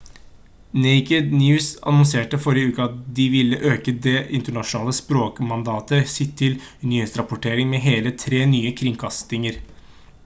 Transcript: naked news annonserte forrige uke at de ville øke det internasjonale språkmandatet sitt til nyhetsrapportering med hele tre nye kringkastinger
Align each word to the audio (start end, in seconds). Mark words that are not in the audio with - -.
naked 0.83 1.27
news 1.41 1.67
annonserte 1.91 2.39
forrige 2.45 2.71
uke 2.71 2.83
at 2.85 2.95
de 3.19 3.25
ville 3.35 3.59
øke 3.73 3.95
det 4.07 4.15
internasjonale 4.39 4.95
språkmandatet 5.01 6.11
sitt 6.17 6.35
til 6.43 6.59
nyhetsrapportering 6.65 7.73
med 7.77 7.87
hele 7.89 8.17
tre 8.27 8.43
nye 8.57 8.75
kringkastinger 8.83 9.63